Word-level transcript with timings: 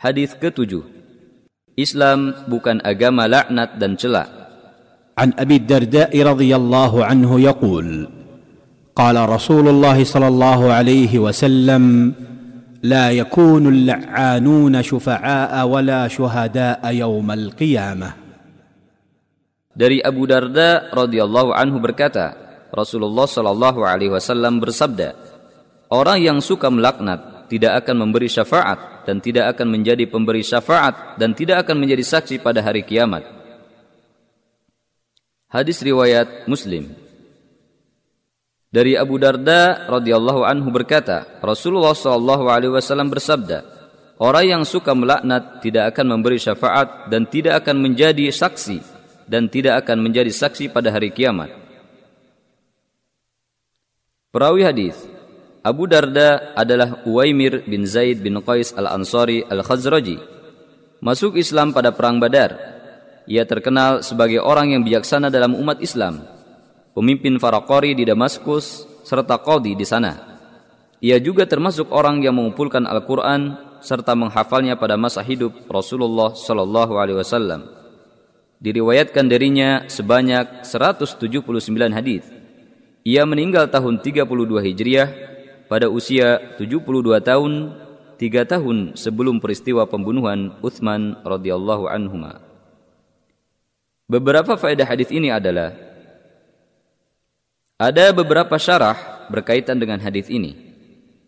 Hadis 0.00 0.32
ketujuh. 0.36 0.86
Islam 1.76 2.34
bukan 2.48 2.80
agama 2.84 3.28
laknat 3.28 3.76
dan 3.76 3.96
celak. 3.96 4.40
عن 5.20 5.36
ابي 5.36 5.56
الدرداء 5.56 6.12
رضي 6.16 6.56
الله 6.56 6.92
عنه 7.04 7.30
يقول 7.40 8.08
قال 8.96 9.16
رسول 9.28 9.68
الله 9.68 10.04
صلى 10.04 10.28
الله 10.28 10.60
عليه 10.72 11.12
وسلم 11.18 11.84
لا 12.82 13.10
يكون 13.12 13.68
اللعانون 13.68 14.82
شفعاء 14.82 15.52
ولا 15.68 16.08
شهداء 16.08 16.80
يوم 16.88 17.28
القيامه 17.30 18.10
Dari 19.70 20.02
Abu 20.02 20.26
Darda 20.26 20.92
radhiyallahu 20.92 21.54
anhu 21.54 21.78
berkata, 21.80 22.36
Rasulullah 22.74 23.24
shallallahu 23.24 23.80
alaihi 23.86 24.12
wasallam 24.12 24.58
bersabda, 24.58 25.14
orang 25.88 26.20
yang 26.20 26.38
suka 26.42 26.68
melaknat 26.68 27.46
tidak 27.48 27.86
akan 27.86 28.04
memberi 28.04 28.28
syafaat 28.28 28.93
dan 29.05 29.21
tidak 29.21 29.55
akan 29.55 29.71
menjadi 29.71 30.09
pemberi 30.09 30.41
syafaat 30.41 31.15
dan 31.15 31.37
tidak 31.37 31.63
akan 31.63 31.77
menjadi 31.85 32.03
saksi 32.03 32.41
pada 32.41 32.59
hari 32.65 32.81
kiamat. 32.81 33.23
Hadis 35.47 35.79
riwayat 35.79 36.49
Muslim. 36.51 36.91
Dari 38.75 38.99
Abu 38.99 39.15
Darda 39.15 39.87
radhiyallahu 39.87 40.43
anhu 40.43 40.67
berkata, 40.67 41.39
Rasulullah 41.39 41.95
shallallahu 41.95 42.51
alaihi 42.51 42.75
wasallam 42.75 43.07
bersabda, 43.07 43.63
orang 44.19 44.45
yang 44.51 44.63
suka 44.67 44.91
melaknat 44.91 45.63
tidak 45.63 45.95
akan 45.95 46.19
memberi 46.19 46.35
syafaat 46.35 47.07
dan 47.07 47.23
tidak 47.23 47.63
akan 47.63 47.79
menjadi 47.79 48.27
saksi 48.35 48.83
dan 49.31 49.47
tidak 49.47 49.85
akan 49.85 50.03
menjadi 50.03 50.27
saksi 50.27 50.75
pada 50.75 50.91
hari 50.91 51.15
kiamat. 51.15 51.55
Perawi 54.35 54.67
hadis 54.67 54.99
Abu 55.65 55.89
Darda 55.89 56.53
adalah 56.53 57.01
Uwaimir 57.09 57.65
bin 57.65 57.89
Zaid 57.89 58.21
bin 58.21 58.37
Qais 58.45 58.69
al-Ansari 58.77 59.41
al-Khazraji. 59.49 60.21
Masuk 61.01 61.41
Islam 61.41 61.73
pada 61.73 61.89
perang 61.89 62.21
Badar. 62.21 62.53
Ia 63.25 63.49
terkenal 63.49 64.05
sebagai 64.05 64.45
orang 64.45 64.77
yang 64.77 64.85
bijaksana 64.85 65.33
dalam 65.33 65.57
umat 65.57 65.81
Islam. 65.81 66.21
Pemimpin 66.93 67.41
Farakori 67.41 67.97
di 67.97 68.05
Damaskus 68.05 68.85
serta 69.01 69.41
qadi 69.41 69.73
di 69.73 69.81
sana. 69.81 70.37
Ia 71.01 71.17
juga 71.17 71.49
termasuk 71.49 71.89
orang 71.89 72.21
yang 72.21 72.37
mengumpulkan 72.37 72.85
Al-Quran 72.85 73.57
serta 73.81 74.13
menghafalnya 74.13 74.77
pada 74.77 75.01
masa 75.01 75.25
hidup 75.25 75.65
Rasulullah 75.65 76.37
Sallallahu 76.37 76.93
Alaihi 76.93 77.17
Wasallam 77.25 77.61
diriwayatkan 78.61 79.25
darinya 79.27 79.89
sebanyak 79.89 80.61
179 80.61 81.41
hadis. 81.89 82.23
Ia 83.01 83.25
meninggal 83.25 83.69
tahun 83.69 84.01
32 84.01 84.25
Hijriah 84.61 85.34
pada 85.65 85.89
usia 85.89 86.57
72 86.57 87.21
tahun, 87.21 87.53
3 88.17 88.51
tahun 88.51 88.77
sebelum 88.95 89.43
peristiwa 89.43 89.85
pembunuhan 89.89 90.55
Uthman 90.61 91.19
radhiyallahu 91.25 91.89
anhu. 91.89 92.17
Beberapa 94.05 94.53
faedah 94.53 94.85
hadis 94.85 95.09
ini 95.09 95.33
adalah 95.33 95.73
ada 97.75 98.15
beberapa 98.15 98.55
syarah 98.55 99.27
berkaitan 99.27 99.81
dengan 99.81 99.99
hadis 99.99 100.29
ini. 100.31 100.55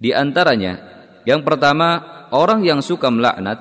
Di 0.00 0.16
antaranya, 0.16 0.80
yang 1.28 1.44
pertama, 1.44 2.00
orang 2.32 2.64
yang 2.64 2.80
suka 2.80 3.12
melaknat 3.12 3.60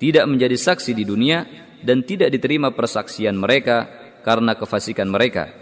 tidak 0.00 0.24
menjadi 0.24 0.56
saksi 0.56 0.96
di 0.96 1.04
dunia 1.04 1.44
dan 1.84 2.00
tidak 2.00 2.32
diterima 2.32 2.72
persaksian 2.72 3.36
mereka 3.36 3.90
karena 4.24 4.56
kefasikan 4.56 5.10
mereka. 5.12 5.52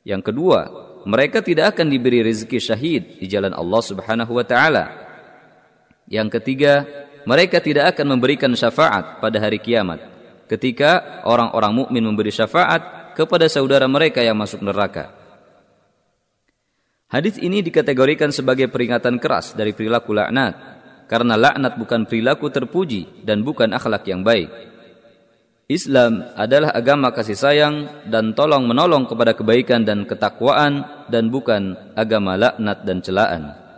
Yang 0.00 0.32
kedua, 0.32 0.60
mereka 1.08 1.40
tidak 1.40 1.76
akan 1.76 1.86
diberi 1.88 2.24
rezeki 2.24 2.58
syahid 2.60 3.02
di 3.20 3.26
jalan 3.28 3.54
Allah 3.56 3.82
Subhanahu 3.84 4.32
wa 4.36 4.44
taala. 4.44 4.84
Yang 6.10 6.40
ketiga, 6.40 6.84
mereka 7.24 7.62
tidak 7.62 7.96
akan 7.96 8.16
memberikan 8.16 8.50
syafaat 8.56 9.22
pada 9.22 9.38
hari 9.38 9.60
kiamat 9.60 10.00
ketika 10.50 11.22
orang-orang 11.22 11.72
mukmin 11.84 12.02
memberi 12.02 12.34
syafaat 12.34 13.14
kepada 13.14 13.46
saudara 13.46 13.86
mereka 13.86 14.18
yang 14.18 14.34
masuk 14.34 14.58
neraka. 14.64 15.14
Hadis 17.10 17.38
ini 17.42 17.58
dikategorikan 17.62 18.30
sebagai 18.30 18.70
peringatan 18.70 19.18
keras 19.18 19.54
dari 19.54 19.74
perilaku 19.74 20.14
laknat 20.14 20.54
karena 21.10 21.34
laknat 21.34 21.74
bukan 21.74 22.06
perilaku 22.06 22.54
terpuji 22.54 23.26
dan 23.26 23.42
bukan 23.42 23.74
akhlak 23.74 24.06
yang 24.06 24.22
baik. 24.22 24.69
Islam 25.70 26.26
adalah 26.34 26.74
agama 26.74 27.14
kasih 27.14 27.38
sayang 27.38 28.02
dan 28.10 28.34
tolong 28.34 28.66
menolong 28.66 29.06
kepada 29.06 29.38
kebaikan 29.38 29.86
dan 29.86 30.02
ketakwaan 30.02 30.82
dan 31.06 31.30
bukan 31.30 31.78
agama 31.94 32.34
laknat 32.34 32.82
dan 32.82 32.98
celaan. 32.98 33.69